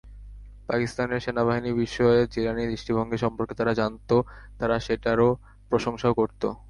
[0.67, 4.09] পাকিস্তান সেনাবাহিনী বিষয়ে জিলানির দৃষ্টিভঙ্গি সম্পর্কে তারা জানত,
[4.59, 5.19] তারা সেটার
[5.71, 6.41] প্রশংসাও করত।